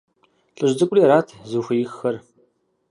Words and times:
ЛӀыжь 0.57 0.75
цӀыкӀури 0.77 1.01
арат 1.05 1.27
зыхуеиххэр. 1.49 2.15